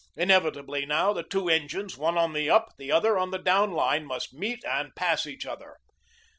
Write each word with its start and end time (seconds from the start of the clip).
Inevitably 0.15 0.87
now 0.87 1.13
the 1.13 1.21
two 1.21 1.47
engines, 1.47 1.95
one 1.95 2.17
on 2.17 2.33
the 2.33 2.49
up, 2.49 2.71
the 2.79 2.91
other 2.91 3.19
on 3.19 3.29
the 3.29 3.37
down 3.37 3.71
line, 3.71 4.03
must 4.03 4.33
meet 4.33 4.63
and 4.65 4.95
pass 4.95 5.27
each 5.27 5.45
other. 5.45 5.77